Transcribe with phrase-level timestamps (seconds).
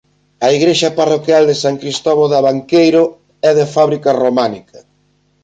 [0.45, 3.03] A igrexa parroquial de San Cristovo de Abanqueiro
[3.49, 4.79] é de fábrica románica.